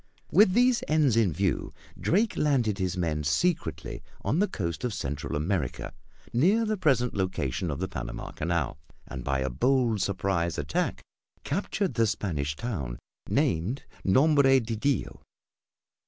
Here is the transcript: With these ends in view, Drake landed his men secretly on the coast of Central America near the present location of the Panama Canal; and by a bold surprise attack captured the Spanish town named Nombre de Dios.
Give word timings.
With 0.31 0.53
these 0.53 0.83
ends 0.87 1.15
in 1.15 1.31
view, 1.31 1.75
Drake 1.95 2.35
landed 2.35 2.79
his 2.79 2.97
men 2.97 3.23
secretly 3.23 4.01
on 4.23 4.39
the 4.39 4.47
coast 4.47 4.83
of 4.83 4.95
Central 4.95 5.35
America 5.35 5.93
near 6.33 6.65
the 6.65 6.75
present 6.75 7.13
location 7.13 7.69
of 7.69 7.77
the 7.77 7.87
Panama 7.87 8.31
Canal; 8.31 8.79
and 9.05 9.23
by 9.23 9.41
a 9.41 9.49
bold 9.51 10.01
surprise 10.01 10.57
attack 10.57 11.03
captured 11.43 11.93
the 11.93 12.07
Spanish 12.07 12.55
town 12.55 12.97
named 13.29 13.83
Nombre 14.03 14.59
de 14.59 14.75
Dios. 14.75 15.19